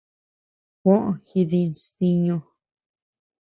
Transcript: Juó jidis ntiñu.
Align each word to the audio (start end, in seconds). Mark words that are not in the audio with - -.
Juó 0.81 0.99
jidis 1.27 1.79
ntiñu. 1.97 2.37